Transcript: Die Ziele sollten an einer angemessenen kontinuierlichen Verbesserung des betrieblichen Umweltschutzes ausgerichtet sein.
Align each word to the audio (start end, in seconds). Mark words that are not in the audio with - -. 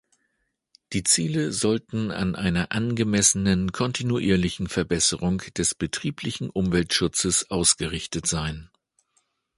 Die 0.93 1.03
Ziele 1.03 1.51
sollten 1.51 2.09
an 2.09 2.35
einer 2.35 2.71
angemessenen 2.71 3.71
kontinuierlichen 3.71 4.65
Verbesserung 4.67 5.37
des 5.55 5.75
betrieblichen 5.75 6.49
Umweltschutzes 6.49 7.51
ausgerichtet 7.51 8.25
sein. 8.25 8.71